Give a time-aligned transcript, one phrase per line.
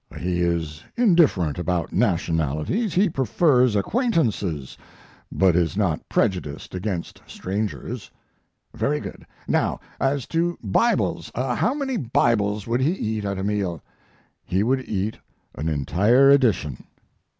[0.17, 2.95] "He is indifferent about nationalities.
[2.95, 4.75] He prefers acquaintances,
[5.31, 8.09] but is not prejudiced against strangers."
[8.73, 9.27] "Very good.
[9.47, 11.31] Now, as to Bibles.
[11.35, 13.79] How many Bibles would he eat at a meal?"
[14.43, 15.19] "He would eat
[15.53, 16.83] an entire edition."